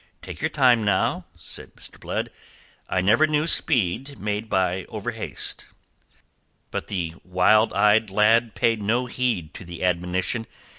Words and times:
"Take 0.23 0.41
your 0.41 0.49
time, 0.49 0.83
now," 0.83 1.25
said 1.35 1.75
Mr. 1.75 1.99
Blood. 1.99 2.31
"I 2.89 3.01
never 3.01 3.27
knew 3.27 3.45
speed 3.45 4.17
made 4.17 4.49
by 4.49 4.85
overhaste." 4.85 5.67
But 6.71 6.87
the 6.87 7.13
wild 7.23 7.71
eyed 7.73 8.09
lad 8.09 8.55
paid 8.55 8.81
no 8.81 9.05
heed 9.05 9.53
to 9.53 9.63
the 9.63 9.83
admonition. 9.83 10.47